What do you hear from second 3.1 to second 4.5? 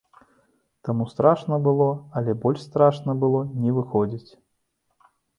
было не выходзіць.